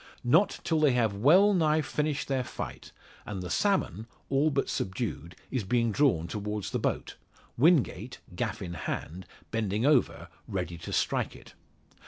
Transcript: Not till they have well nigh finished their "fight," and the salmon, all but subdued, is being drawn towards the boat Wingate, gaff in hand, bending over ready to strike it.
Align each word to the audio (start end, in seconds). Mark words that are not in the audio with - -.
Not 0.23 0.61
till 0.63 0.79
they 0.79 0.93
have 0.93 1.13
well 1.13 1.53
nigh 1.53 1.81
finished 1.81 2.27
their 2.27 2.43
"fight," 2.43 2.91
and 3.23 3.43
the 3.43 3.51
salmon, 3.51 4.07
all 4.29 4.49
but 4.49 4.67
subdued, 4.67 5.35
is 5.51 5.63
being 5.63 5.91
drawn 5.91 6.25
towards 6.27 6.71
the 6.71 6.79
boat 6.79 7.17
Wingate, 7.55 8.17
gaff 8.35 8.63
in 8.63 8.73
hand, 8.73 9.27
bending 9.51 9.85
over 9.85 10.29
ready 10.47 10.79
to 10.79 10.91
strike 10.91 11.35
it. 11.35 11.53